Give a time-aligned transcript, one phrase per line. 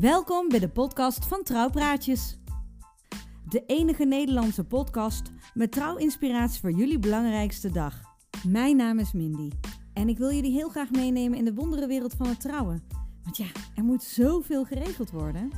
[0.00, 2.38] Welkom bij de podcast van Trouwpraatjes.
[3.48, 8.00] De enige Nederlandse podcast met trouwinspiratie voor jullie belangrijkste dag.
[8.46, 9.50] Mijn naam is Mindy
[9.94, 12.84] en ik wil jullie heel graag meenemen in de wonderenwereld van het trouwen.
[13.22, 15.50] Want ja, er moet zoveel geregeld worden.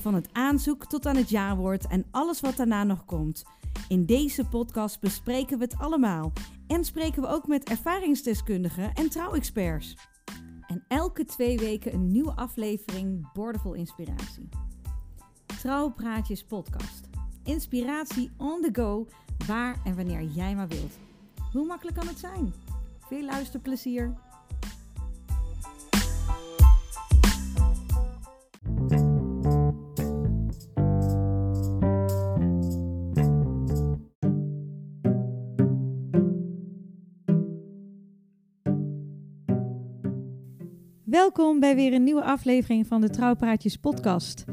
[0.00, 3.44] Van het aanzoek tot aan het jaarwoord en alles wat daarna nog komt.
[3.88, 6.32] In deze podcast bespreken we het allemaal
[6.66, 9.96] en spreken we ook met ervaringsdeskundigen en trouwexperts.
[10.66, 14.48] En elke twee weken een nieuwe aflevering Bordevol Inspiratie.
[15.46, 17.08] Trouwpraatjes podcast.
[17.44, 19.06] Inspiratie on the go,
[19.46, 20.98] waar en wanneer jij maar wilt.
[21.52, 22.52] Hoe makkelijk kan het zijn?
[22.98, 24.25] Veel luisterplezier!
[41.16, 44.44] Welkom bij weer een nieuwe aflevering van de Trouwpraatjes podcast.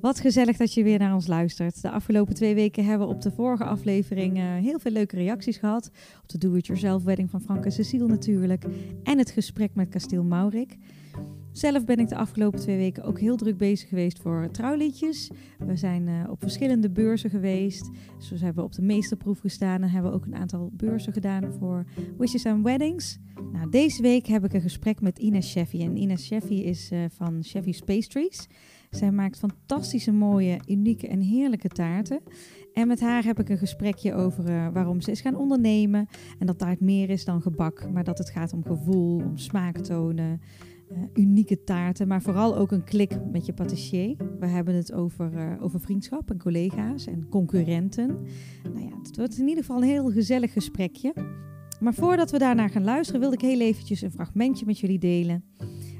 [0.00, 1.82] Wat gezellig dat je weer naar ons luistert.
[1.82, 5.56] De afgelopen twee weken hebben we op de vorige aflevering uh, heel veel leuke reacties
[5.56, 5.90] gehad.
[6.22, 8.64] Op de Do-It-Yourself wedding van Frank en Cecile natuurlijk.
[9.02, 10.76] En het gesprek met Kasteel Maurik.
[11.58, 15.30] Zelf ben ik de afgelopen twee weken ook heel druk bezig geweest voor trouwliedjes.
[15.58, 17.90] We zijn uh, op verschillende beurzen geweest.
[18.18, 21.84] Dus we hebben op de meesterproef gestaan en hebben ook een aantal beurzen gedaan voor
[22.18, 23.18] Wishes and Weddings.
[23.52, 25.80] Nou, deze week heb ik een gesprek met Ines Sheffy.
[25.80, 28.48] En Ines Sheffy is uh, van Sheffy's Pastries.
[28.90, 32.20] Zij maakt fantastische, mooie, unieke en heerlijke taarten.
[32.72, 36.08] En met haar heb ik een gesprekje over uh, waarom ze is gaan ondernemen.
[36.38, 40.40] En dat taart meer is dan gebak, maar dat het gaat om gevoel, om smaaktonen.
[40.92, 44.16] Uh, unieke taarten, maar vooral ook een klik met je patissier.
[44.40, 48.06] We hebben het over, uh, over vriendschap en collega's en concurrenten.
[48.62, 51.12] Nou ja, het wordt in ieder geval een heel gezellig gesprekje.
[51.80, 55.44] Maar voordat we daarnaar gaan luisteren, wilde ik heel eventjes een fragmentje met jullie delen.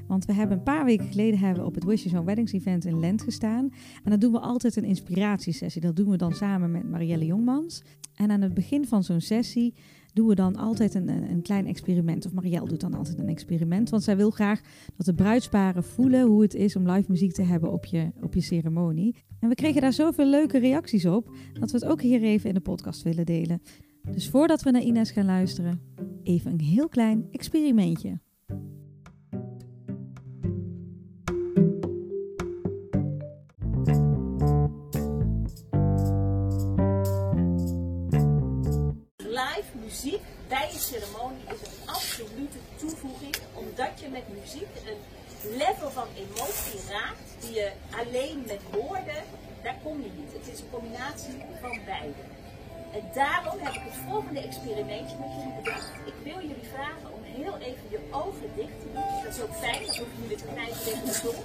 [0.07, 2.85] Want we hebben een paar weken geleden hebben we op het Wishes on Weddings event
[2.85, 3.69] in Lent gestaan.
[4.03, 5.81] En dan doen we altijd een inspiratiesessie.
[5.81, 7.83] Dat doen we dan samen met Marielle Jongmans.
[8.15, 9.73] En aan het begin van zo'n sessie
[10.19, 12.25] doen we dan altijd een, een klein experiment.
[12.25, 13.89] Of Marielle doet dan altijd een experiment.
[13.89, 14.61] Want zij wil graag
[14.97, 18.33] dat de bruidsparen voelen hoe het is om live muziek te hebben op je, op
[18.33, 19.15] je ceremonie.
[19.39, 22.55] En we kregen daar zoveel leuke reacties op, dat we het ook hier even in
[22.55, 23.61] de podcast willen delen.
[24.11, 25.81] Dus voordat we naar Ines gaan luisteren,
[26.23, 28.19] even een heel klein experimentje.
[39.89, 45.01] Muziek bij je ceremonie is een absolute toevoeging, omdat je met muziek een
[45.57, 49.21] level van emotie raakt die je alleen met woorden,
[49.63, 50.33] daar kom je niet.
[50.33, 52.23] Het is een combinatie van beide.
[52.97, 55.91] En daarom heb ik het volgende experimentje met jullie bedacht.
[56.11, 59.09] Ik wil jullie vragen om heel even je ogen dicht te doen.
[59.23, 61.37] Dat is ook fijn, dat hoeven jullie te knijpen tegen de zon.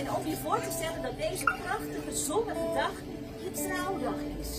[0.00, 2.94] En om je voor te stellen dat deze prachtige zonnige dag
[3.44, 4.52] je trouwdag is.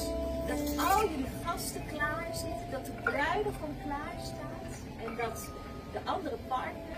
[0.50, 4.74] Dat al jullie gasten klaar zitten, dat de bruidegom klaar staat.
[5.06, 5.48] En dat
[5.92, 6.98] de andere partner,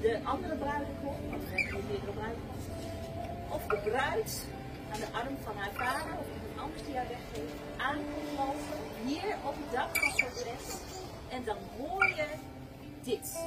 [0.00, 1.42] de andere bruidegom, want
[3.48, 4.46] of de bruid
[4.92, 9.54] aan de arm van haar vader of iemand anders die haar weggeeft, aankomen hier op
[9.60, 10.78] het dak van zo'n.
[11.28, 12.26] En dan hoor je
[13.02, 13.38] dit.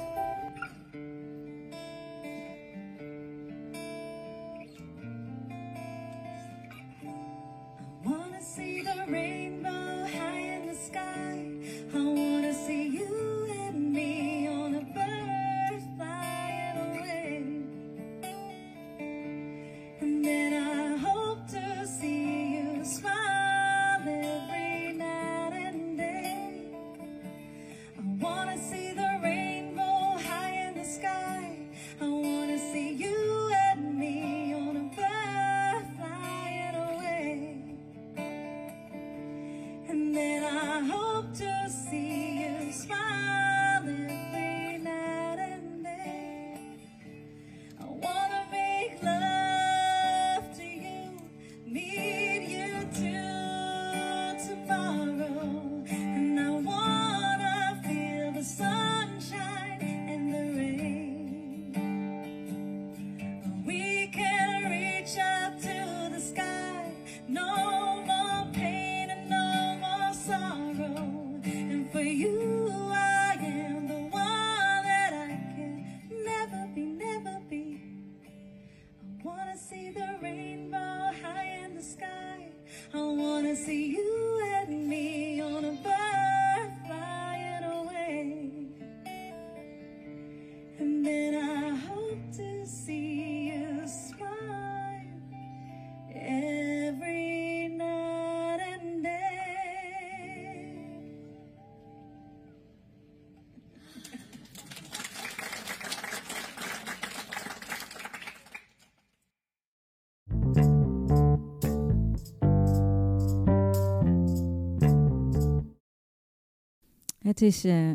[117.28, 117.90] Het is eh,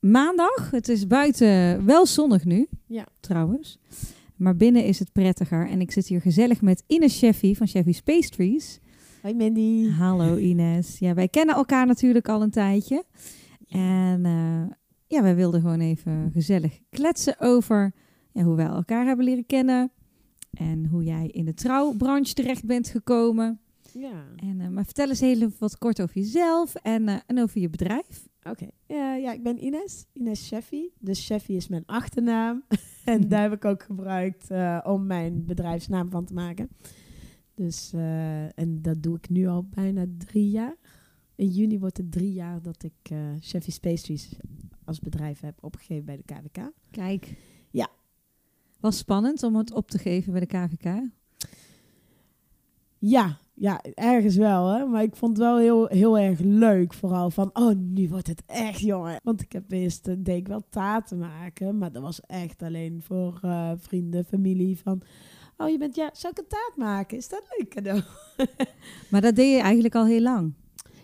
[0.00, 0.70] maandag.
[0.70, 3.06] Het is buiten wel zonnig nu, Ja.
[3.20, 3.78] trouwens.
[4.36, 5.68] Maar binnen is het prettiger.
[5.68, 8.80] En ik zit hier gezellig met Ines Sheffy van Sheffy's Pastries.
[9.22, 9.90] Hoi Mandy.
[9.90, 10.98] Hallo Ines.
[10.98, 13.04] Ja, wij kennen elkaar natuurlijk al een tijdje.
[13.68, 14.76] En eh,
[15.06, 17.92] ja, wij wilden gewoon even gezellig kletsen over
[18.32, 19.90] ja, hoe wij elkaar hebben leren kennen.
[20.50, 23.60] En hoe jij in de trouwbranche terecht bent gekomen.
[23.92, 27.60] Ja, En, eh, maar vertel eens heel even wat kort over jezelf en, en over
[27.60, 28.24] je bedrijf.
[28.50, 28.68] Oké.
[28.86, 30.06] Ja, ja, ik ben Ines.
[30.12, 30.88] Ines Sheffy.
[30.98, 32.64] Dus Sheffy is mijn achternaam.
[33.04, 36.68] en daar heb ik ook gebruikt eh, om mijn bedrijfsnaam van te maken.
[37.54, 40.76] Dus, eh, en dat doe ik nu al bijna drie jaar.
[41.34, 44.36] In juni wordt het drie jaar dat ik eh Sheffy's Pastries
[44.84, 46.70] als bedrijf heb opgegeven bij de KWK.
[46.90, 47.36] Kijk.
[47.70, 47.88] Ja.
[48.80, 51.10] Was spannend om het op te geven bij de KVK.
[52.98, 54.86] Ja, ja, ergens wel, hè.
[54.86, 56.94] Maar ik vond het wel heel, heel erg leuk.
[56.94, 59.20] Vooral van, oh, nu wordt het echt, jongen.
[59.22, 61.78] Want ik heb eerst, eh, deed ik wel taarten maken.
[61.78, 64.78] Maar dat was echt alleen voor eh, vrienden, familie.
[64.78, 65.02] Van,
[65.56, 67.16] oh, je bent, ja, zou ik een taart maken?
[67.16, 68.02] Is dat leuk cadeau?
[69.10, 70.54] Maar dat deed je eigenlijk al heel lang.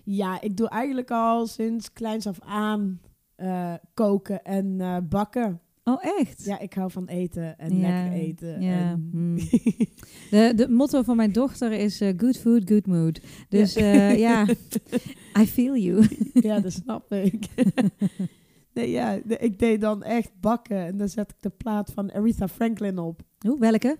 [0.05, 3.00] Ja, ik doe eigenlijk al sinds kleins af aan
[3.34, 5.60] eh, koken en bakken.
[5.84, 6.44] Oh, echt?
[6.44, 8.61] Ja, ik hou van eten en Ja, lekker eten.
[8.62, 9.37] ja, En hmm.
[10.31, 13.20] De, de motto van mijn dochter is eh, good food, good mood.
[13.49, 14.46] Dus ja, ja
[15.40, 16.06] I feel you.
[16.32, 17.49] Ja, dat snap ik.
[18.75, 22.49] nee, ja, ik deed dan echt bakken en dan zet ik de plaat van Aretha
[22.49, 23.23] Franklin op.
[23.46, 23.99] Oeh, welke?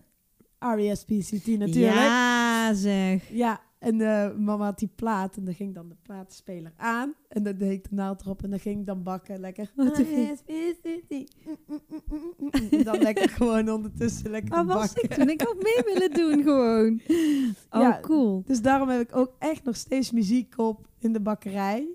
[0.58, 1.46] R.E.S.P.C.T.
[1.46, 1.94] natuurlijk.
[1.94, 2.69] Ja.
[2.69, 3.29] Ja, zeg.
[3.82, 7.56] En eh, mama had die plaat en dan ging dan de plaatspeler aan en dan
[7.56, 9.73] deed ik de naald erop en dan ging ik dan bakken lekker.
[9.76, 11.11] Wat een R.E.S.P.C.T.
[11.46, 12.49] Mm, mm, mm, mm.
[12.70, 15.02] En dan lekker gewoon ondertussen lekker te was bakken.
[15.02, 15.29] ik toen?
[15.29, 17.00] Ik had mee willen doen gewoon.
[17.70, 17.99] Oh, Ja.
[18.00, 18.43] cool.
[18.46, 21.88] Dus daarom heb ik ook echt nog steeds muziek op in de bakkerij.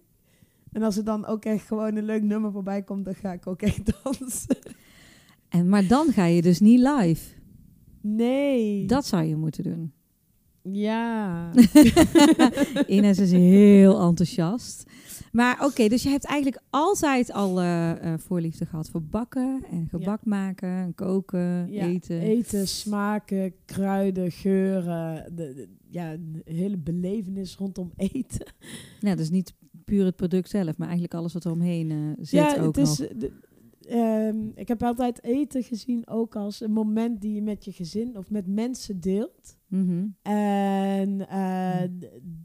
[0.72, 3.48] En als er dan ook echt gewoon een leuk nummer voorbij komt, dan ga ik
[3.48, 4.58] ook echt dansen.
[5.50, 7.34] En, maar dan ga je dus niet live.
[8.02, 8.86] Nee.
[8.86, 9.92] Dat zou je moeten doen.
[10.72, 11.52] Ja.
[12.88, 14.84] Ines is heel enthousiast.
[15.32, 19.88] Maar oké, dus je hebt eigenlijk altijd al eh, eh, voorliefde gehad voor bakken en
[19.90, 22.20] gebak maken, en koken, Ja, eten.
[22.20, 25.36] Eten, smaken, kruiden, geuren.
[25.36, 28.46] De, de- ja, een hele belevenis rondom eten.
[29.00, 29.54] Ja, dus niet
[29.86, 32.78] puur het product zelf, maar eigenlijk alles wat er omheen eh, zit ja, ook het
[32.88, 33.10] is, nog.
[33.18, 33.32] de-
[33.88, 38.18] ehm, ik heb altijd eten gezien ook als een moment die je met je gezin
[38.18, 39.57] of met mensen deelt.
[39.68, 40.08] Mhm.
[40.22, 41.90] En eh,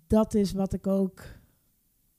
[0.07, 1.25] dat is wat ik ook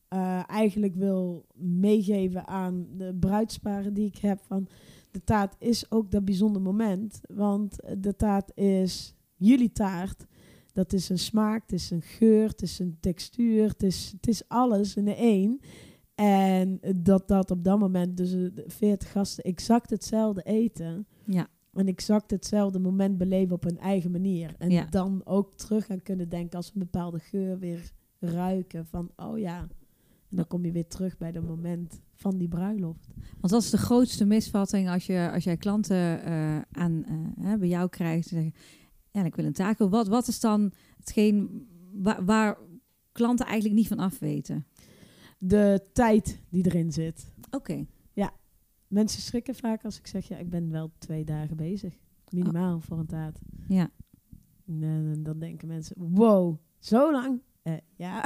[0.07, 4.39] eh, eigenlijk wil meegeven aan de bruidsparen die ik heb.
[4.41, 4.67] Van
[5.11, 7.21] de taart is ook dat bijzonder moment.
[7.27, 10.25] Want de taart is jullie taart.
[10.73, 14.27] Dat is een smaak, het is een geur, het is een textuur, het is, het
[14.27, 15.59] is alles in één.
[16.15, 21.07] En dat dat op dat moment dus eh, de 40 gasten exact hetzelfde eten.
[21.25, 21.47] Ja.
[21.73, 24.55] En exact hetzelfde moment beleven op hun eigen manier.
[24.57, 24.85] En Ja.
[24.85, 28.85] dan ook terug gaan kunnen denken als we een bepaalde geur weer ruiken.
[28.85, 29.59] Van, oh ja.
[30.29, 33.07] En dan kom je weer terug bij dat moment van die bruiloft.
[33.39, 37.05] Want dat is de grootste misvatting als, je, als jij klanten eh, aan,
[37.43, 38.31] eh, bij jou krijgt.
[38.31, 38.53] en zeggen,
[39.11, 39.89] ja, ik wil een taco.
[39.89, 42.57] Wat, wat is dan hetgeen waar, waar
[43.11, 44.65] klanten eigenlijk niet van af weten?
[45.37, 47.31] De tijd die erin zit.
[47.51, 47.85] Oké.
[48.93, 51.97] Mensen schrikken vaak als ik zeg, ja, ik ben wel twee dagen bezig.
[52.29, 53.39] Minimaal voor een taart.
[53.67, 53.89] Ja.
[54.65, 57.41] En, eh, dan denken mensen, wow, zo lang?
[57.61, 58.25] Eh, ja.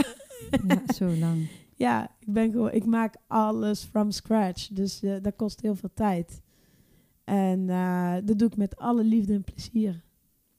[0.68, 1.50] ja, zo lang.
[1.76, 4.68] Ja, ik ben gewoon, ik maak alles from scratch.
[4.68, 6.42] Dus eh, dat kost heel veel tijd.
[7.24, 10.04] En eh, dat doe ik met alle liefde en plezier.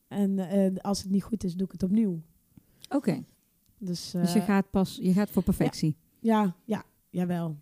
[0.07, 2.21] En als het niet goed is, doe ik het opnieuw.
[2.88, 3.25] Oké.
[3.79, 5.97] Dus, Dus je gaat pas, je gaat voor perfectie.
[6.21, 7.59] ja, ja, jawel.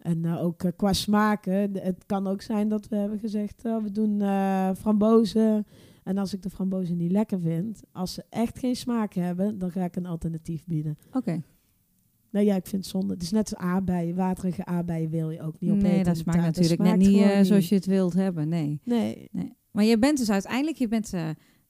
[0.00, 1.76] En eh, ook eh, qua smaken.
[1.78, 4.18] Het kan ook zijn dat we hebben gezegd, eh, we doen
[4.76, 5.66] frambozen.
[6.02, 9.70] En als ik de frambozen niet lekker vind, als ze echt geen smaak hebben, dan
[9.70, 10.98] ga ik een alternatief bieden.
[11.12, 11.42] Oké.
[12.30, 13.12] Nee, ja, ik vind het zonde.
[13.12, 14.14] Het is net als aardbeien.
[14.14, 15.88] Waterige aardbeien wil je ook niet opeten.
[15.90, 16.54] Nee, dat smaakt taart.
[16.54, 18.48] Dat natuurlijk net niet zoals je het wilt hebben.
[18.48, 18.80] Nee.
[18.84, 19.28] Nee.
[19.32, 19.52] nee.
[19.70, 21.12] Maar je bent dus uiteindelijk, je bent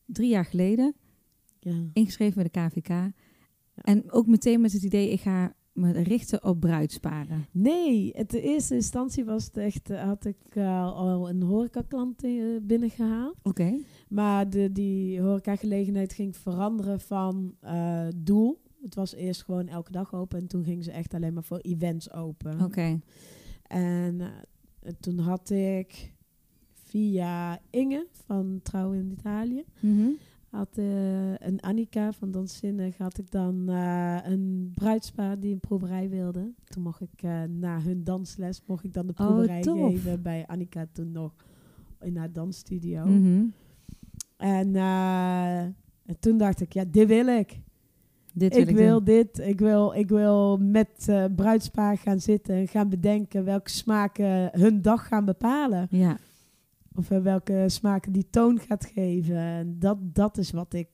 [0.06, 0.94] drie jaar geleden
[1.58, 1.72] Ja.
[1.92, 3.12] ingeschreven bij de KVK.
[3.74, 7.46] En ook meteen met het idee, ik ga richten op bruidsparen.
[7.50, 12.24] Nee, het, de eerste instantie was het echt, eh, had ik eh, al een horecaklant
[12.24, 13.36] eh, binnengehaald.
[13.42, 13.78] Oké.
[14.08, 17.54] Maar de, die horecagelegenheid ging veranderen van
[18.16, 18.60] doel.
[18.82, 21.58] Het was eerst gewoon elke dag open en toen gingen ze echt alleen maar voor
[21.58, 22.60] events open.
[22.60, 23.00] Oké.
[23.62, 24.20] En
[25.00, 26.12] toen had ik
[26.72, 30.08] via Inge van Trouw in Italië Mhm.
[30.50, 36.08] Had eh, een Annika van Danszinnig had ik dan eh, een bruidspaar die een proeverij
[36.08, 36.52] wilde.
[36.64, 40.46] Toen mocht ik eh, na hun dansles mocht ik dan de Oh, proeverij geven bij
[40.46, 41.32] Annika toen nog
[42.00, 43.04] in haar dansstudio.
[43.04, 43.44] Mhm.
[44.36, 44.76] En,
[46.06, 47.60] en toen dacht ik, ja, dit wil ik.
[48.32, 49.04] Dit wil ik ik wil doen.
[49.04, 49.38] dit.
[49.38, 55.06] Ik wil, ik wil met bruidspaar gaan zitten en gaan bedenken welke smaken hun dag
[55.06, 55.86] gaan bepalen.
[55.90, 56.18] Ja,
[57.00, 59.36] Of eh, welke smaken die toon gaat geven.
[59.36, 60.88] En dat, dat is wat ik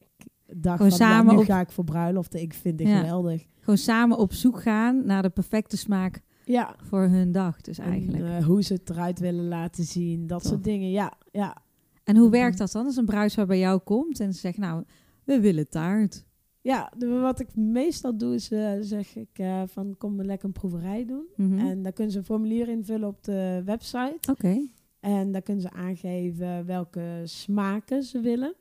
[0.46, 2.40] dacht Gewoon van, ja, samen nu op- ga ik voor bruiloften.
[2.40, 2.98] Ik vind dit Ja.
[2.98, 3.46] geweldig.
[3.60, 7.60] gewoon samen op zoek gaan naar de perfecte smaak Ja, voor hun dag.
[7.60, 8.24] Dus eigenlijk.
[8.24, 10.26] En, eh, hoe ze het eruit willen laten zien.
[10.26, 10.50] Dat Tof.
[10.50, 10.90] soort dingen.
[10.90, 11.56] Ja, ja.
[12.04, 14.84] En hoe werkt dat dan als een bruidspaar bij jou komt en ze zegt, nou,
[15.24, 16.24] we willen taart.
[16.60, 19.28] Ja, wat ik meestal doe is, eh, zeg ik
[19.66, 21.24] van kom lekker een proeverij doen.
[21.36, 21.58] Mhm.
[21.58, 24.30] En daar kunnen ze een formulier invullen op de website.
[24.30, 24.58] Oké.
[25.06, 28.54] En daar kunnen ze aangeven welke smaken ze willen.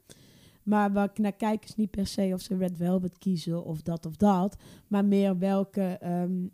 [0.63, 3.81] Maar waar ik naar kijk is niet per se of ze Red Velvet kiezen of
[3.81, 4.57] dat of dat.
[4.87, 6.47] Maar meer welke ehm,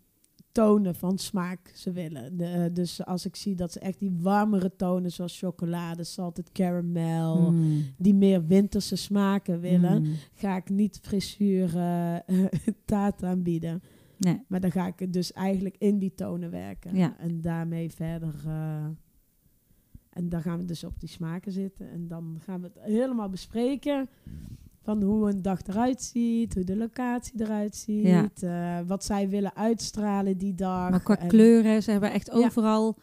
[0.52, 2.38] tonen van smaak ze willen.
[2.38, 6.52] De, eh, dus als ik zie dat ze echt die warmere tonen zoals chocolade, salted
[6.52, 7.52] caramel...
[7.52, 7.84] Mm.
[7.98, 10.02] die meer winterse smaken willen...
[10.02, 10.14] Mm.
[10.34, 12.16] ga ik niet frisuur eh,
[12.86, 13.82] taart aanbieden.
[14.18, 14.42] Nee.
[14.48, 16.96] Maar dan ga ik dus eigenlijk in die tonen werken.
[16.96, 17.18] Ja.
[17.18, 18.34] En daarmee verder.
[18.46, 18.86] eh,
[20.14, 21.90] en dan gaan we dus op die smaken zitten.
[21.92, 24.10] En dan gaan we het helemaal bespreken.
[24.84, 28.06] Van hoe een dag eruit ziet, hoe de locatie eruit ziet.
[28.06, 28.30] Ja.
[28.40, 30.90] eh, wat zij willen uitstralen die dag.
[30.90, 32.34] Maar qua En- kleuren, ze hebben echt Ja.
[32.34, 32.98] overal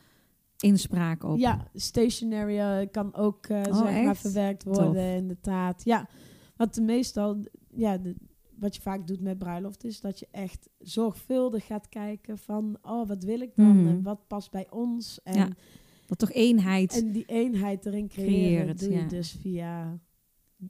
[0.59, 1.39] inspraak op.
[1.39, 4.77] Ja, stationery eh, kan ook eh, Oh, zeg maar verwerkt Tof.
[4.77, 5.85] worden in de taart.
[5.85, 6.09] Ja,
[6.57, 7.37] wat meestal,
[7.75, 8.15] ja, de,
[8.59, 13.09] wat je vaak doet met bruiloft is dat je echt zorgvuldig gaat kijken van, oh,
[13.09, 13.87] wat wil ik dan Mhm.
[13.87, 15.49] en wat past bij ons en, Ja,
[16.09, 17.03] Dat toch eenheid.
[17.03, 19.07] en die eenheid erin creëren, het, doe je ja.
[19.09, 19.99] dus via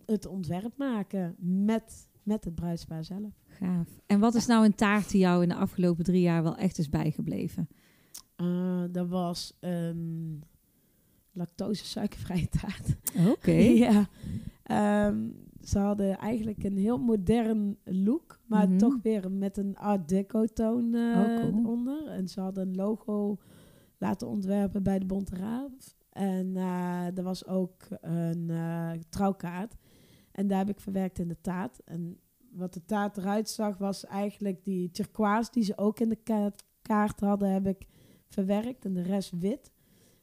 [0.05, 3.33] het ontwerp maken met, met het bruidspaar zelf.
[3.47, 3.89] Gaaf.
[4.07, 6.79] En wat is nou een taart die jou in de afgelopen drie jaar wel echt
[6.79, 7.69] is bijgebleven?
[8.37, 10.43] Eh dat was een
[11.33, 12.97] lactose suikervrije taart.
[13.29, 13.53] Oké.
[13.85, 14.09] ja.
[14.63, 15.29] Ehm,
[15.63, 18.79] ze hadden eigenlijk een heel modern look, maar Mhm.
[18.79, 21.65] toch weer met een art deco toon eh, Oh, cool.
[21.67, 22.07] onder.
[22.07, 23.39] En ze hadden een logo
[23.99, 25.97] laten ontwerpen bij de Bonte Raaf.
[26.13, 29.77] En eh, er was ook een eh, trouwkaart.
[30.33, 31.81] En daar heb ik verwerkt in de taart.
[31.85, 32.19] En
[32.53, 36.65] wat de taart eruit zag, was eigenlijk die turquoise die ze ook in de kaart,
[36.83, 37.87] kaart hadden, heb ik
[38.29, 38.85] verwerkt.
[38.85, 39.73] En de rest wit.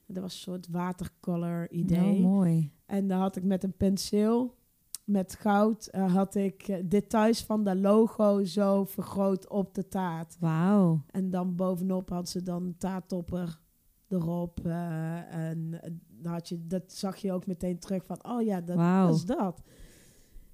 [0.07, 2.13] En dat was een soort watercolor idee.
[2.13, 2.71] Oh, mooi.
[2.85, 4.55] En dan had ik met een penseel,
[5.03, 10.37] met goud, eh, had ik details van dat logo zo vergroot op de taart.
[10.39, 11.01] Wauw.
[11.11, 13.63] En dan bovenop had ze dan een taarttopper
[14.09, 14.59] erop.
[14.65, 19.15] eh, en eh, had je, dat zag je ook meteen terug van, oh ja, dat,
[19.15, 19.61] is dat.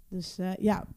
[0.08, 0.88] Dus eh, ja,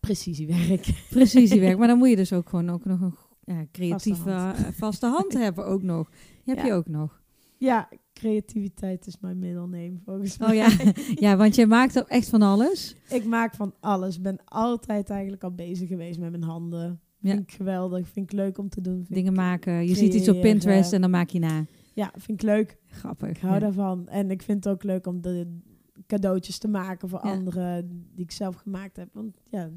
[0.00, 0.88] precisiewerk.
[1.10, 1.78] Precisiewerk.
[1.78, 3.14] maar dan moet je dus ook gewoon ook nog een
[3.44, 4.74] ja, creatieve Vaste hand.
[4.76, 6.08] vaste, hand hebben ook nog.
[6.44, 6.64] Die heb Ja.
[6.64, 7.20] je ook nog.
[7.58, 10.48] ja, creativiteit is mijn middelneem volgens mij.
[10.48, 10.92] Oh ja.
[11.28, 12.96] ja, want je maakt ook echt van alles.
[13.08, 14.20] Ik maak van alles.
[14.20, 17.00] Ben altijd eigenlijk al bezig geweest met mijn handen.
[17.22, 17.30] Ja.
[17.34, 18.08] Vind ik geweldig.
[18.08, 18.94] Vind ik leuk om te doen.
[18.94, 19.86] Vind Dingen maken.
[19.88, 20.40] Je ziet iets op.
[20.40, 21.64] Pinterest en dan maak je na.
[21.94, 22.76] Ja, vind ik leuk.
[22.86, 23.28] Grappig.
[23.28, 24.08] Ik hou daarvan.
[24.08, 25.58] En ik vind het ook leuk om de
[26.06, 29.08] cadeautjes te maken voor anderen die ik zelf gemaakt heb.
[29.12, 29.70] Want ja,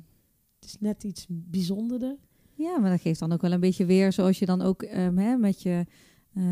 [0.59, 2.15] het is net iets bijzonderder.
[2.53, 5.17] Ja, maar dat geeft dan ook wel een beetje weer, zoals je dan ook ehm,
[5.17, 5.85] hè, met je
[6.33, 6.43] eh,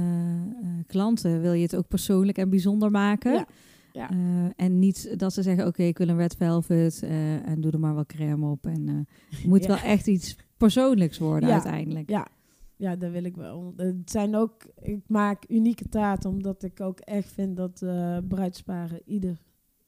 [0.42, 0.48] eh,
[0.88, 3.34] klanten wil je het ook persoonlijk en bijzonder maken.
[3.34, 3.48] Ja,
[3.94, 4.10] ja.
[4.10, 4.18] Eh,
[4.56, 7.04] en niet dat ze zeggen, oké, ik wil een red velvet
[7.46, 8.66] en doe er maar wat crème op.
[8.66, 9.68] En het moet Ja.
[9.68, 11.54] wel echt iets persoonlijks worden Ja.
[11.54, 12.10] uiteindelijk.
[12.10, 12.28] Ja,
[12.76, 13.74] ja, dat wil ik wel.
[13.76, 19.02] Het zijn ook, ik maak unieke taarten omdat ik ook echt vind dat eh bruidsparen
[19.06, 19.38] ieder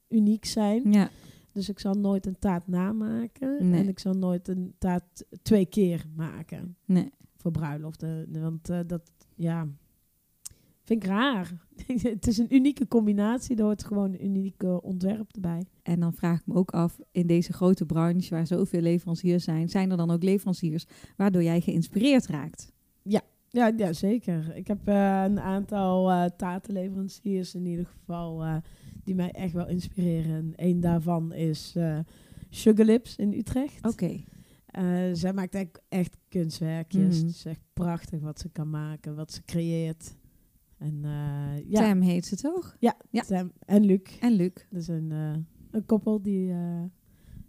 [0.09, 0.91] uniek zijn.
[0.91, 1.09] Ja,
[1.51, 3.69] Dus ik zal nooit een taart namaken.
[3.69, 3.81] Nee.
[3.81, 6.77] En ik zal nooit een taart twee keer maken.
[6.85, 7.11] nee.
[7.37, 8.41] voor bruiloften.
[8.41, 9.67] Want eh, dat, ja,
[10.85, 11.51] vind ik raar.
[12.01, 13.55] het is een unieke combinatie.
[13.55, 15.65] Er hoort gewoon een unieke ontwerp erbij.
[15.83, 19.69] En dan vraag ik me ook af, in deze grote branche waar zoveel leveranciers zijn,
[19.69, 20.85] zijn er dan ook leveranciers
[21.17, 22.73] waardoor jij geïnspireerd raakt?
[23.49, 24.55] Ja, ja zeker.
[24.55, 28.55] Ik heb eh, een aantal eh taartenleveranciers in ieder geval eh,
[29.03, 30.53] die mij echt wel inspireren.
[30.55, 31.99] Eén daarvan is eh
[32.49, 33.85] Sugar Lips in Utrecht.
[33.85, 34.23] Oké.
[34.65, 37.17] Eh, zij maakt eigenlijk echt kunstwerkjes.
[37.17, 40.15] Het is echt prachtig wat ze kan maken, wat ze creëert.
[40.77, 42.75] En uh, ja, Tam heet ze toch?
[42.79, 43.23] ja, Ja.
[43.23, 44.01] Sam en Luc.
[44.19, 44.51] En Luc.
[44.71, 45.33] Is een, eh,
[45.71, 46.83] een koppel die, eh,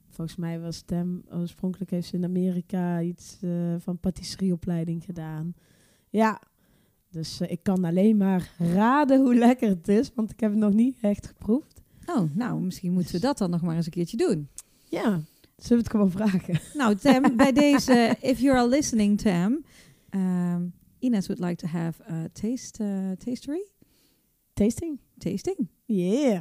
[0.09, 3.39] volgens mij was Tem, oorspronkelijk heeft ze in Amerika iets
[3.79, 5.55] van patisserieopleiding gedaan.
[6.11, 6.41] Ja,
[7.11, 10.73] dus ik kan alleen maar raden hoe lekker het is, want ik heb het nog
[10.73, 11.83] niet echt geproefd.
[12.07, 14.49] Oh, nou, misschien moeten we dat dan nog maar eens een keertje doen.
[14.85, 15.21] Ja,
[15.57, 16.61] zullen we het gewoon vragen?
[16.75, 19.65] Nou, Tam, bij deze, if you are listening, Tam,
[20.11, 23.67] um, Ines would like to have a taste, uh, tastery,
[24.53, 24.99] Tasting?
[25.19, 26.41] tasting Yeah.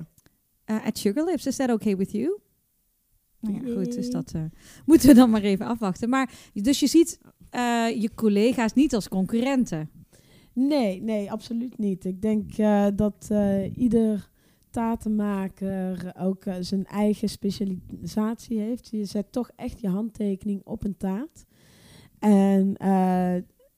[0.70, 1.46] uh, at Sugar Lips.
[1.46, 2.40] Is that okay with you?
[3.40, 4.44] Nou ja, goed, dus dat eh,
[4.86, 6.10] moeten we dan maar even afwachten.
[6.10, 7.20] Maar dus je ziet
[7.50, 9.90] eh, je collega's niet als concurrenten.
[10.54, 12.06] Nee, nee, absoluut niet.
[12.06, 13.32] Ik denk eh, dat
[13.76, 14.30] ieder
[14.70, 18.88] tatenmaker ook zijn eigen specialisatie heeft.
[18.90, 21.46] Je zet toch echt je handtekening op een taart.
[22.20, 23.36] En eh,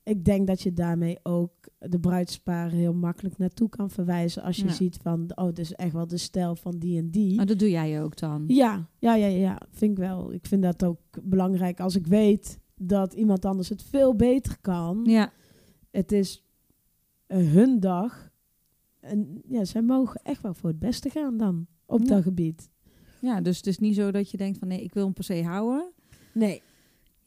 [0.08, 4.42] ik denk dat je daarmee ook de bruidsparen heel makkelijk naartoe kan verwijzen.
[4.42, 4.72] Als je Ja.
[4.72, 7.36] ziet van, oh, dit is echt wel de stijl van die en die.
[7.36, 8.44] Maar dat doe jij ook dan.
[8.46, 10.32] Ja, ja, ja, ja, vind ik wel.
[10.32, 15.00] Ik vind dat ook belangrijk als ik weet dat iemand anders het veel beter kan.
[15.04, 15.32] Ja,
[15.90, 16.44] Het is
[17.26, 18.30] eh, hun dag.
[19.00, 22.06] En ja, zij mogen echt wel voor het beste gaan dan op Ja.
[22.06, 22.70] dat gebied.
[23.20, 25.24] ja, dus het is niet zo dat je denkt van nee, ik wil hem per
[25.24, 25.92] se houden.
[26.34, 26.62] Nee.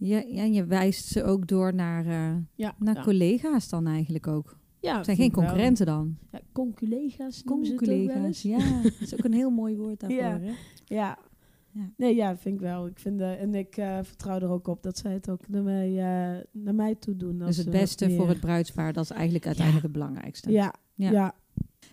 [0.03, 3.03] Ja, ja, en je wijst ze ook door naar, eh, Ja, naar ja.
[3.03, 4.57] collega's dan eigenlijk ook.
[4.79, 5.43] ja, Het zijn geen ik wel.
[5.43, 6.17] concurrenten dan.
[6.31, 8.41] Ja, conculega's eens.
[8.41, 8.57] ja.
[8.83, 10.19] Dat is ook een heel mooi woord daarvoor.
[10.19, 10.39] Ja.
[10.39, 10.51] Hè?
[10.85, 11.17] Ja.
[11.97, 12.87] Nee, ja, vind ik wel.
[12.87, 15.87] Ik vind, en ik eh, vertrouw er ook op dat zij het ook naar mij,
[15.89, 17.37] eh, naar mij toe doen.
[17.37, 20.51] Dus het beste voor het bruidspaar, dat is eigenlijk uiteindelijk het belangrijkste.
[20.51, 21.11] Ja, Ja.
[21.11, 21.35] ja.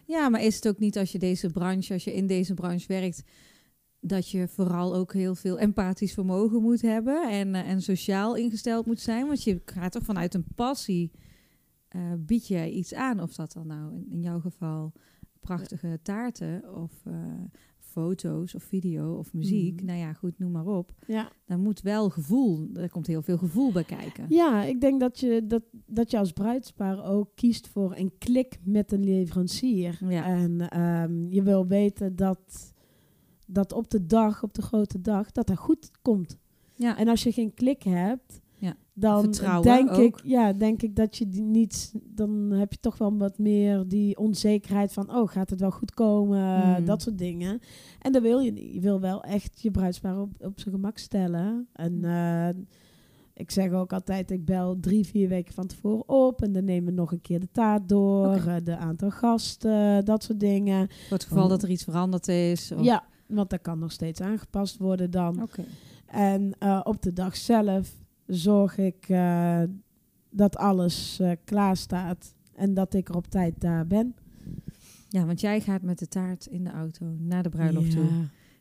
[0.05, 2.87] Ja, maar is het ook niet als je deze branche, als je in deze branche
[2.87, 3.23] werkt,
[4.00, 8.87] dat je vooral ook heel veel empathisch vermogen moet hebben en, eh, en sociaal ingesteld
[8.87, 9.26] moet zijn?
[9.26, 11.11] Want je gaat toch vanuit een passie,
[11.88, 14.92] eh, bied je iets aan, of dat dan nou in, in jouw geval
[15.40, 17.14] prachtige taarten of eh,
[17.79, 19.77] foto's of video of muziek.
[19.77, 19.85] Mhm.
[19.85, 20.92] Nou ja, goed, noem maar op.
[21.07, 21.31] ja.
[21.46, 24.25] Daar moet wel gevoel, er komt heel veel gevoel bij kijken.
[24.29, 28.59] Ja, ik denk dat je, dat, dat je als bruidspaar ook kiest voor een klik
[28.62, 29.99] met een leverancier.
[30.09, 30.25] Ja.
[30.25, 32.75] En ehm, je wil weten dat,
[33.51, 36.39] dat op de dag, op de grote dag, dat dat goed komt.
[36.75, 36.97] Ja.
[36.99, 38.75] En als je geen klik hebt, Ja.
[38.93, 39.99] dan Vertrouwen denk, ook.
[39.99, 41.93] ik, ja, denk ik dat je die niet...
[42.05, 45.15] Dan heb je toch wel wat meer die onzekerheid van...
[45.15, 46.59] oh, gaat het wel goed komen?
[46.59, 46.85] Mhm.
[46.85, 47.61] Dat soort dingen.
[48.01, 48.75] En dat wil je niet.
[48.75, 51.69] Je wil wel echt je bruidspaar op, op zijn gemak stellen.
[51.73, 52.49] En eh,
[53.35, 54.31] ik zeg ook altijd...
[54.31, 56.43] ik bel drie, vier weken van tevoren op...
[56.43, 58.33] en dan nemen we nog een keer de taart door...
[58.33, 60.89] Eh, de aantal gasten, dat soort dingen.
[60.89, 61.49] Voor het geval Oh.
[61.49, 62.73] dat er iets veranderd is.
[62.73, 62.83] Of...
[62.85, 65.43] Ja, want dat kan nog steeds aangepast worden dan.
[65.43, 65.64] Oké.
[66.07, 67.91] En eh, op de dag zelf
[68.27, 69.62] zorg ik eh,
[70.31, 74.14] dat alles eh, klaar staat en dat ik er op tijd daar ben.
[75.09, 78.09] Ja, want jij gaat met de taart in de auto naar de bruiloft toe.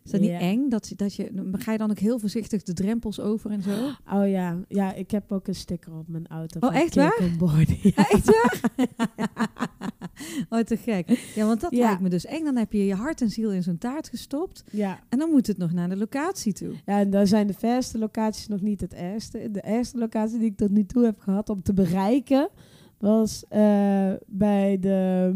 [0.03, 0.69] Is dat niet eng?
[0.69, 3.87] Dat, dat je, ga je dan ook heel voorzichtig de drempels over en zo?
[4.13, 6.59] Oh ja, ja, ik heb ook een sticker op mijn auto.
[6.59, 7.23] Oh, van echt waar?
[7.23, 7.65] Ja.
[7.81, 8.61] Ja, echt waar?
[10.49, 11.31] oh, te gek.
[11.35, 11.85] Ja, want dat Ja.
[11.85, 12.43] lijkt me dus eng.
[12.43, 14.63] Dan heb je je hart en ziel in zo'n taart gestopt.
[14.71, 14.99] ja.
[15.09, 16.73] En dan moet het nog naar de locatie toe.
[16.85, 19.51] Ja, en daar zijn de verste locaties nog niet het ergste.
[19.51, 22.49] De ergste locatie die ik tot nu toe heb gehad om te bereiken,
[22.97, 25.31] was eh, bij, de,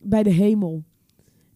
[0.00, 0.82] bij de Hemel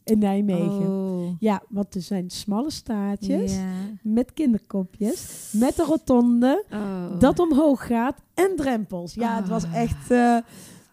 [0.05, 0.87] in Nijmegen.
[0.91, 1.37] Oh.
[1.39, 3.57] Ja, want er zijn smalle staartjes
[4.03, 7.19] met kinderkopjes, met een rotonde, Oh.
[7.21, 9.15] dat omhoog gaat en drempels.
[9.15, 9.75] Ja, het was Ah.
[9.75, 10.11] echt...
[10.11, 10.37] eh,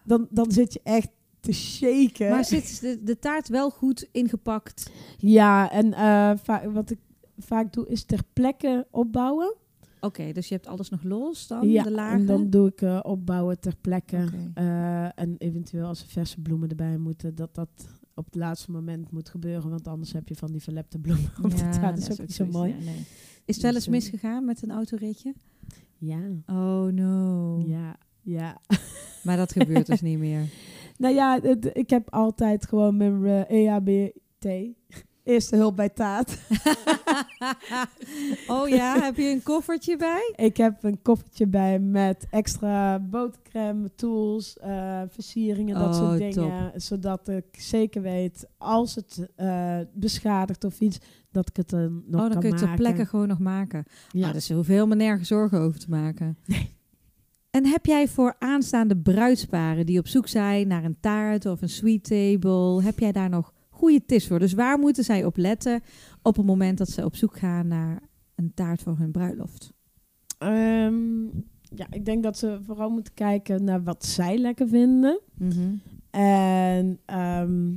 [0.04, 1.08] dan, dan zit je echt
[1.42, 2.30] te shaken.
[2.30, 4.90] Maar zit de, de taart wel goed ingepakt?
[5.18, 6.98] Ja, en eh, wat ik
[7.38, 9.54] vaak doe is ter plekke opbouwen.
[10.00, 12.20] Oké, dus je hebt alles nog los dan, ja, de lagen?
[12.20, 14.24] en dan doe ik eh, opbouwen ter plekke.
[14.54, 19.10] Eh, en eventueel als er verse bloemen erbij moeten, dat dat op het laatste moment
[19.10, 19.70] moet gebeuren.
[19.70, 21.80] Want anders heb je van die verlepte bloemen op de taart.
[21.80, 22.74] Dat is ook niet zo mooi.
[22.78, 23.04] ja, nee.
[23.44, 25.34] Is het wel eens Dus, misgegaan met een autoritje?
[25.98, 27.62] Ja, Oh no.
[27.66, 28.60] ja, ja.
[29.22, 30.44] Maar dat gebeurt dus niet meer.
[31.02, 34.46] Nou ja, het- ik heb altijd gewoon mijn eh, EHBT.
[35.24, 36.38] Eerste hulp bij taart.
[38.46, 40.32] oh ja, heb je een koffertje bij?
[40.46, 46.72] Ik heb een koffertje bij met extra botercrème, tools, eh, versieringen, dat Oh, soort dingen.
[46.80, 50.98] Zodat ik zeker weet, als het eh, beschadigt of iets,
[51.30, 52.84] dat ik het dan nog oh, dan kan kun je het ter maken.
[52.84, 53.84] plekke gewoon nog maken.
[54.10, 54.26] Ja.
[54.26, 54.32] Ja.
[54.32, 56.38] dus er helemaal nergens zorgen over te maken.
[57.52, 61.68] En heb jij voor aanstaande bruidsparen die op zoek zijn naar een taart of een
[61.68, 64.38] sweet table, heb jij daar nog goede tips voor?
[64.38, 65.82] Dus waar moeten zij op letten
[66.22, 68.02] op het moment dat ze op zoek gaan naar
[68.34, 69.72] een taart voor hun bruiloft?
[70.38, 71.24] Ehm,
[71.74, 75.20] ja, ik denk dat ze vooral moeten kijken naar wat zij lekker vinden.
[76.10, 77.72] En ehm,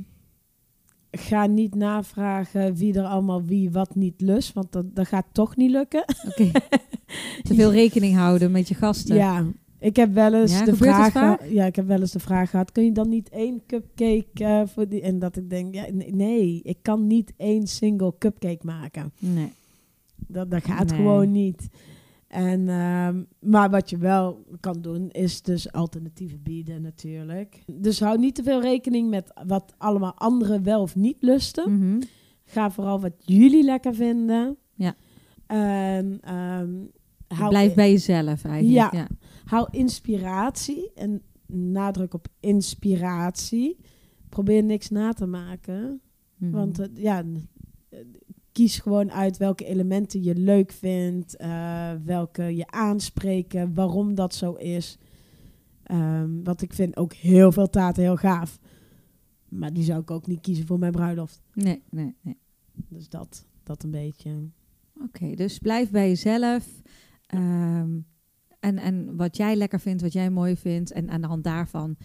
[1.10, 5.56] ga niet navragen wie er allemaal wie wat niet lust, want dat, dat gaat toch
[5.56, 6.04] niet lukken.
[6.28, 6.50] Oké.
[7.42, 9.16] Te veel rekening houden met je gasten.
[9.16, 9.44] Ja,
[9.78, 11.40] Ik heb wel eens Ja, de vraag gehad.
[11.48, 12.72] Ja, ik heb wel eens de vraag gehad.
[12.72, 15.00] Kun je dan niet één cupcake eh, voor die?
[15.00, 19.12] En dat ik denk, ja, nee, nee, ik kan niet één single cupcake maken.
[19.18, 19.52] Nee.
[20.16, 20.96] Dat, dat gaat Nee.
[20.96, 21.68] gewoon niet.
[22.28, 27.62] En, ehm, maar wat je wel kan doen, is dus alternatieven bieden natuurlijk.
[27.72, 31.78] Dus hou niet te veel rekening met wat allemaal anderen wel of niet lusten.
[31.78, 32.00] Mhm.
[32.44, 34.56] Ga vooral wat jullie lekker vinden.
[34.74, 34.94] Ja.
[35.46, 36.70] En ehm,
[37.28, 38.92] hou, Blijf bij jezelf eigenlijk.
[38.92, 38.98] Ja.
[38.98, 39.08] Ja.
[39.44, 43.76] hou inspiratie en nadruk op inspiratie.
[44.28, 46.00] Probeer niks na te maken.
[46.36, 46.50] Mhm.
[46.50, 47.24] Want eh, ja,
[47.88, 47.98] eh,
[48.52, 54.52] kies gewoon uit welke elementen je leuk vindt, eh, welke je aanspreken, waarom dat zo
[54.52, 54.98] is.
[55.82, 58.58] Ehm want ik vind ook heel veel taarten heel gaaf.
[59.48, 61.42] Maar die zou ik ook niet kiezen voor mijn bruiloft.
[61.52, 62.38] Nee, nee, nee.
[62.88, 64.48] Dus dat, dat een beetje.
[65.02, 66.82] Oké, dus blijf bij jezelf.
[67.26, 67.98] Ehm,
[68.60, 70.92] en, en wat jij lekker vindt, wat jij mooi vindt.
[70.92, 71.96] En aan de hand daarvan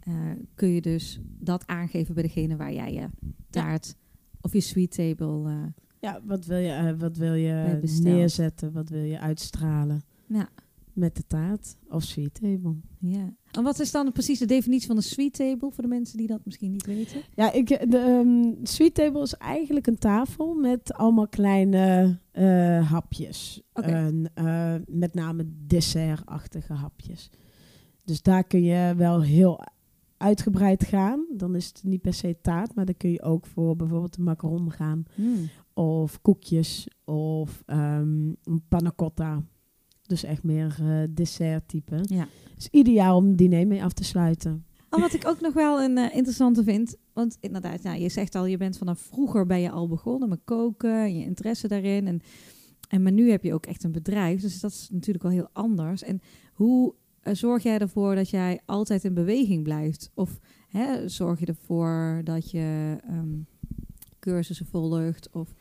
[0.00, 0.14] eh,
[0.54, 3.08] kun je dus dat aangeven bij degene waar jij je
[3.50, 3.96] taart
[4.40, 5.48] of je sweet table.
[5.50, 5.62] eh,
[6.00, 7.52] Ja, wat wil je, eh, wat wil je
[8.02, 8.72] neerzetten?
[8.72, 10.48] Wat wil je uitstralen ja,
[10.94, 12.76] met de taart of sweet table?
[12.98, 13.34] ja.
[13.50, 16.26] En wat is dan precies de definitie van een sweet table voor de mensen die
[16.26, 17.20] dat misschien niet weten?
[17.34, 23.62] Ja, ik, de ehm, sweet table is eigenlijk een tafel met allemaal kleine eh, hapjes.
[23.72, 27.30] En, eh, met name dessertachtige hapjes.
[28.04, 29.60] Dus daar kun je wel heel
[30.16, 31.26] uitgebreid gaan.
[31.36, 34.24] Dan is het niet per se taart, maar dan kun je ook voor bijvoorbeeld een
[34.24, 35.04] macaron gaan.
[35.14, 35.48] Hmm.
[35.74, 39.42] Of koekjes of een panna cotta.
[40.10, 41.98] Dus echt meer eh dessert type.
[42.02, 42.28] Ja.
[42.56, 44.64] is ideaal om diner mee af te sluiten.
[44.90, 46.96] Oh, wat ik ook nog wel een eh, interessante vind.
[47.12, 50.40] Want inderdaad, nou, je zegt al, je bent vanaf vroeger ben je al begonnen met
[50.44, 52.06] koken en je interesse daarin.
[52.06, 52.20] En,
[52.88, 54.40] en maar nu heb je ook echt een bedrijf.
[54.40, 56.02] Dus dat is natuurlijk wel heel anders.
[56.02, 56.20] En
[56.52, 60.10] hoe eh, zorg jij ervoor dat jij altijd in beweging blijft?
[60.14, 63.38] Of hè, zorg je ervoor dat je ehm,
[64.18, 65.30] cursussen volgt?
[65.32, 65.54] Of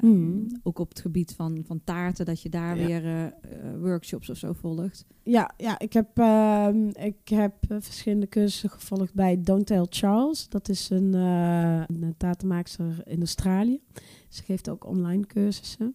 [0.00, 0.46] Hmm.
[0.62, 2.86] ook op het gebied van, van taarten, dat je daar Ja.
[2.86, 3.32] weer eh, eh,
[3.80, 5.06] workshops of zo volgt?
[5.22, 10.48] Ja, ja ik heb, ehm, ik heb eh, verschillende cursussen gevolgd bij Don't Tell Charles.
[10.48, 13.80] Dat is een, eh een taartenmaakster in Australië.
[14.28, 15.94] Ze geeft ook online cursussen.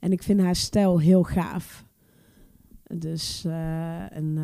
[0.00, 1.88] En ik vind haar stijl heel gaaf.
[2.94, 4.36] Dus en,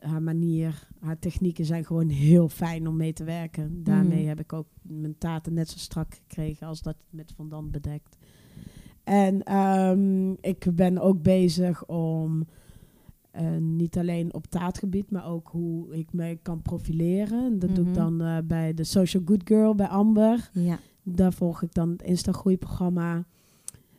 [0.00, 3.84] haar manier, haar technieken zijn gewoon heel fijn om mee te werken.
[3.84, 4.28] Daarmee Mhm.
[4.28, 8.16] heb ik ook mijn taarten net zo strak gekregen als dat met fondant bedekt.
[9.04, 12.46] En ehm, ik ben ook bezig om
[13.30, 17.58] eh, niet alleen op taartgebied, maar ook hoe ik me kan profileren.
[17.58, 17.98] Dat doe ik Mhm.
[18.00, 20.50] dan eh, bij de Social Good Girl bij Amber.
[20.52, 20.78] Ja.
[21.02, 23.24] Daar volg ik dan het Insta-groeiprogramma.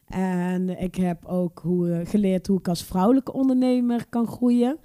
[0.08, 4.78] En ik heb ook hoe, eh, geleerd hoe ik als vrouwelijke ondernemer kan groeien.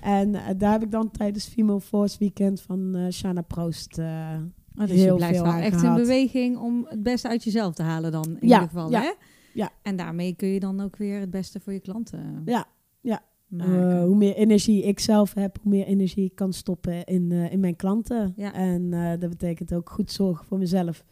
[0.00, 4.36] En daar heb ik dan tijdens Female Force Weekend van eh Shana Proost eh,
[4.80, 5.96] Oh, dus je heel blijft veel echt in aangehad.
[5.96, 8.90] beweging om het beste uit jezelf te halen dan in Ja, ieder geval.
[8.90, 9.12] ja, hè?
[9.58, 9.70] Ja.
[9.82, 12.66] En daarmee kun je dan ook weer het beste voor je klanten Ja,
[13.00, 13.22] ja.
[13.58, 17.52] Eh, hoe meer energie ik zelf heb, hoe meer energie ik kan stoppen in, eh,
[17.52, 18.32] in mijn klanten.
[18.36, 18.52] Ja.
[18.52, 21.04] En eh, dat betekent ook goed zorgen voor mezelf.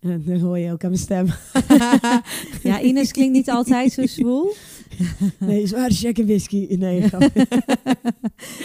[0.00, 1.26] En dan hoor je ook aan mijn stem.
[2.70, 4.52] ja, Ines klinkt niet altijd zo zwoel.
[5.38, 6.66] nee, zware check en whisky.
[6.78, 7.00] Nee,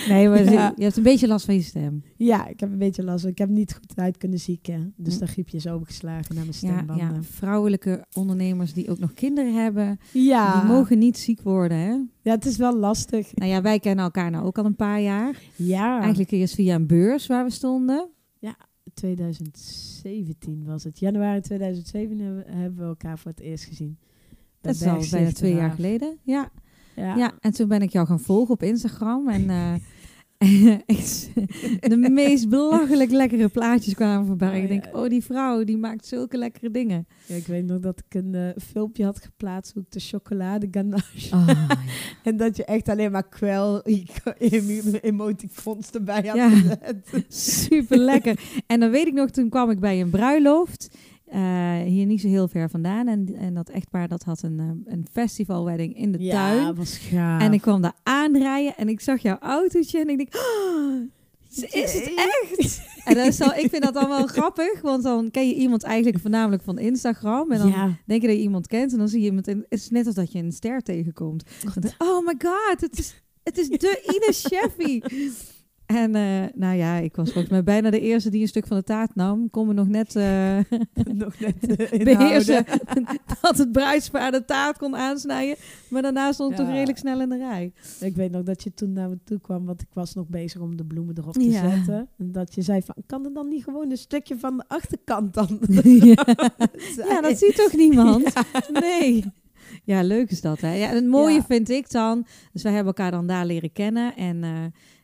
[0.10, 0.74] nee, maar Ja.
[0.78, 2.04] je hebt een beetje last van je stem.
[2.18, 3.26] ja, ik heb een beetje last.
[3.26, 4.94] Ik heb niet goed uit kunnen zieken.
[4.98, 5.20] Dus Hm.
[5.20, 6.98] de griepje is overgeslagen naar mijn Ja, stembanden.
[7.16, 10.60] ja, vrouwelijke ondernemers die ook nog kinderen hebben, Ja.
[10.62, 11.78] die mogen niet ziek worden.
[11.78, 11.92] Hè?
[12.22, 13.36] ja, het is wel lastig.
[13.36, 15.42] Nou ja, wij kennen elkaar nou ook al een paar jaar.
[15.56, 18.10] Ja, Eigenlijk eerst via een beurs waar we stonden.
[18.94, 21.00] 2017 was het.
[21.00, 23.98] Januari 2007 hebben, hebben we elkaar voor het eerst gezien.
[24.62, 26.18] Dat is al bijna twee jaar geleden.
[26.24, 26.52] Ja.
[26.96, 27.16] Ja.
[27.16, 29.30] Ja, en toen ben ik jou gaan volgen op Instagram.
[29.30, 29.74] En eh,
[31.92, 34.50] de meest belachelijk lekkere plaatjes kwamen voorbij.
[34.50, 34.92] Oh, ik denk, ja.
[34.92, 37.08] oh, die vrouw, die maakt zulke lekkere dingen.
[37.26, 40.68] Ja, ik weet nog dat ik een eh, filmpje had geplaatst hoe ik de chocolade
[40.72, 41.36] ganache.
[41.36, 41.50] Oh,
[42.24, 43.82] En dat je echt alleen maar kwel
[45.02, 46.50] emoticons erbij had Ja.
[46.50, 47.26] gezet.
[47.28, 48.40] super lekker.
[48.68, 50.98] En dan weet ik nog, toen kwam ik bij een bruiloft.
[51.30, 53.08] Eh, hier niet zo heel ver vandaan.
[53.08, 56.76] En, en dat echtpaar dat had een, eh, een festivalwedding in de tuin.
[56.76, 57.42] was gaaf.
[57.42, 61.02] En ik kwam daar aanrijden en ik zag jouw autootje en ik denk, oh,
[61.50, 62.82] is het echt?
[63.06, 65.84] en dat is al, ik vind dat dan wel grappig, want dan ken je iemand
[65.84, 67.52] eigenlijk voornamelijk van Instagram.
[67.52, 67.98] En dan ja.
[68.06, 70.06] denk je dat je iemand kent en dan zie je iemand en het is net
[70.06, 71.44] als dat je een ster tegenkomt.
[71.74, 75.02] Dan oh my god, het is, het is de Ines Sheffy.
[75.90, 78.78] En eh, nou ja, ik was volgens mij bijna de eerste die een stuk van
[78.78, 79.50] de taart nam.
[79.50, 80.58] Kon me nog net eh,
[81.24, 82.66] Nog net eh, beheersen
[83.42, 85.56] dat het bruidspaar de taart kon aansnijden.
[85.90, 86.66] Maar daarna stond het Ja.
[86.66, 87.72] toch redelijk snel in de rij.
[88.00, 90.62] Ik weet nog dat je toen naar me toe kwam, want ik was nog bezig
[90.62, 91.70] om de bloemen erop te Ja.
[91.70, 92.08] zetten.
[92.18, 95.34] En dat je zei van, kan er dan niet gewoon een stukje van de achterkant
[95.34, 95.60] dan?
[95.84, 96.26] ja.
[97.10, 98.32] ja, dat ziet toch niemand?
[98.34, 98.44] Ja.
[98.80, 99.24] Nee.
[99.84, 100.62] Ja, leuk is dat.
[100.62, 100.74] Hè?
[100.74, 104.16] Ja, en het mooie vind ik dan, dus wij hebben elkaar dan daar leren kennen.
[104.16, 104.44] En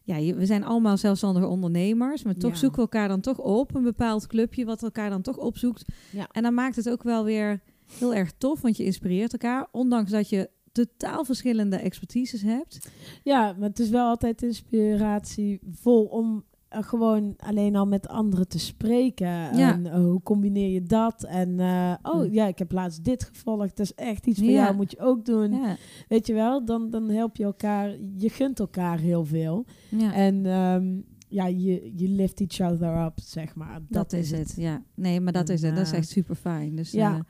[0.06, 2.58] ja, we zijn allemaal zelfstandige ondernemers, maar toch Ja.
[2.58, 3.76] zoeken we elkaar dan toch op.
[3.76, 5.86] Een bepaald clubje wat elkaar dan toch opzoekt.
[6.12, 6.28] Ja.
[6.32, 7.62] En dan maakt het ook wel weer
[8.00, 9.68] heel erg tof, want je inspireert elkaar.
[9.72, 12.90] Ondanks dat je totaal verschillende expertises hebt.
[13.24, 16.44] Ja, maar het is wel altijd inspiratie vol om
[16.84, 19.28] gewoon alleen al met anderen te spreken.
[19.58, 19.74] Ja.
[19.74, 21.24] En eh, hoe combineer je dat?
[21.24, 22.34] En eh, oh Hm.
[22.34, 23.78] ja, ik heb laatst dit gevolgd.
[23.78, 24.64] Dat is echt iets voor Ja.
[24.64, 25.52] jou, moet je ook doen.
[25.52, 25.76] Ja.
[26.08, 27.96] Weet je wel, dan, dan help je elkaar.
[28.18, 29.66] Je gunt elkaar heel veel.
[30.14, 30.94] En ehm,
[31.28, 33.80] ja, je, je lift each other up, zeg maar.
[33.90, 34.54] Dat, is het.
[34.58, 34.84] ja.
[34.96, 35.76] Nee, maar dat En, is het.
[35.76, 36.76] Dat is eh, echt super fijn.
[36.76, 37.10] Dus ja.
[37.16, 37.26] ja.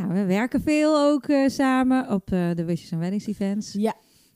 [0.00, 3.72] ja, we werken veel ook eh, samen op eh, de Wishes and Weddings events.
[3.72, 3.94] Ja.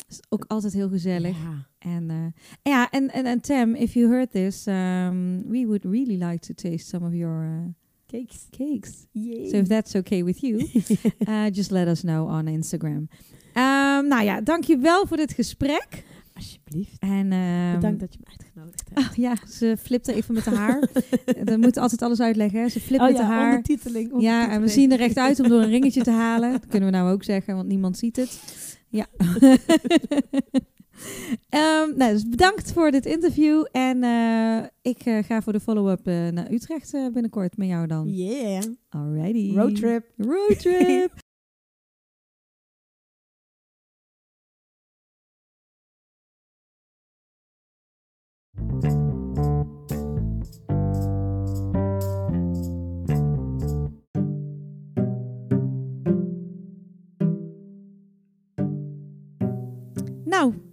[0.09, 1.37] Is ook altijd heel gezellig.
[1.37, 1.67] Ja.
[1.79, 6.25] En eh, ja, en, en, en Tam, if you heard this, um, we would really
[6.25, 7.73] like to taste some of your uh,
[8.07, 8.47] Cakes.
[8.51, 9.07] cakes.
[9.13, 9.49] Yay.
[9.49, 10.59] So if that's okay with you,
[11.29, 13.09] uh, just let us know on Instagram.
[13.55, 16.05] Um, nou ja, dankjewel voor dit gesprek.
[16.35, 16.99] Alsjeblieft.
[16.99, 19.09] En, ehm, Bedankt dat je me uitgenodigd hebt.
[19.11, 20.89] Oh, ja, ze flipte even met haar.
[21.45, 22.61] Dan moet altijd alles uitleggen.
[22.61, 22.69] Hè?
[22.69, 23.47] Ze flipt met Oh ja, haar haar.
[23.49, 24.11] ondertiteling.
[24.21, 24.71] Ja, en we ondertiteling.
[24.91, 26.53] zien er echt uit om door een ringetje te halen.
[26.53, 28.41] Dat kunnen we nou ook zeggen, want niemand ziet het.
[28.91, 29.07] Ja.
[31.49, 33.65] Ehm, nou, dus bedankt voor dit interview.
[33.73, 38.09] En eh, ik eh, ga voor de follow-up eh, naar Utrecht binnenkort met jou dan.
[38.09, 38.63] Yeah.
[38.89, 39.53] Alrighty.
[39.55, 40.05] Roadtrip.
[40.17, 41.13] Roadtrip.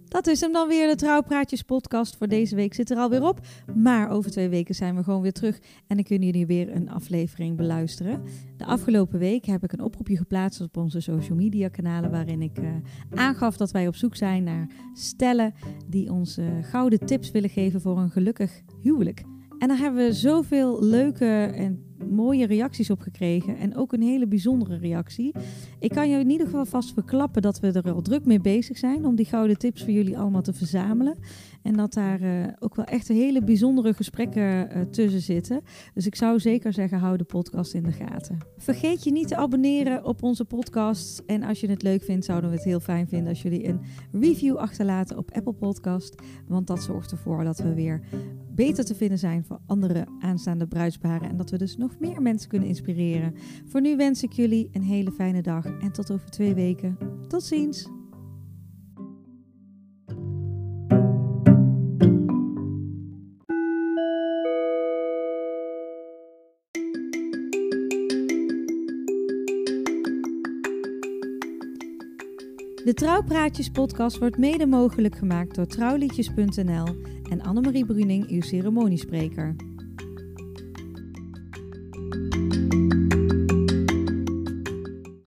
[0.08, 3.40] dat is hem dan weer, de Trouwpraatjes podcast voor deze week zit er alweer op.
[3.74, 6.90] Maar over twee weken zijn we gewoon weer terug en dan kunnen jullie weer een
[6.90, 8.22] aflevering beluisteren.
[8.56, 12.58] De afgelopen week heb ik een oproepje geplaatst op onze social media kanalen waarin ik
[12.58, 12.68] eh,
[13.14, 15.54] aangaf dat wij op zoek zijn naar stellen
[15.86, 19.24] die ons eh, gouden tips willen geven voor een gelukkig huwelijk.
[19.58, 23.56] En daar hebben we zoveel leuke en mooie reacties op gekregen.
[23.56, 25.34] En ook een hele bijzondere reactie.
[25.78, 28.78] Ik kan je in ieder geval vast verklappen dat we er al druk mee bezig
[28.78, 31.18] zijn om die gouden tips voor jullie allemaal te verzamelen.
[31.62, 35.60] En dat daar eh, ook wel echt hele bijzondere gesprekken eh, tussen zitten.
[35.94, 38.38] Dus ik zou zeker zeggen, hou de podcast in de gaten.
[38.56, 41.22] Vergeet je niet te abonneren op onze podcast.
[41.26, 43.80] En als je het leuk vindt, zouden we het heel fijn vinden als jullie een
[44.12, 46.14] review achterlaten op Apple Podcast.
[46.48, 48.00] Want dat zorgt ervoor dat we weer
[48.54, 51.28] beter te vinden zijn voor andere aanstaande bruidsparen.
[51.28, 53.34] En dat we dus meer mensen kunnen inspireren.
[53.66, 56.98] Voor nu wens ik jullie een hele fijne dag en tot over twee weken.
[57.28, 57.88] Tot ziens!
[72.86, 76.86] De Trouwpraatjes podcast wordt mede mogelijk gemaakt door trouwliedjes.nl
[77.30, 79.65] en Annemarie Bruning, uw ceremoniespreker.